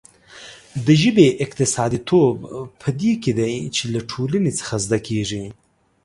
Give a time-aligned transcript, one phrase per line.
[0.85, 2.35] د ژبې اکتسابيتوب
[2.81, 5.43] په دې کې دی چې له ټولنې څخه زده کېږي.